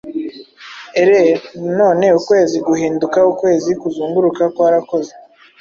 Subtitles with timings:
[1.01, 1.35] ere na
[1.79, 5.13] none ukwezi guhinduka ukwezi kuzunguruka kwarakoze,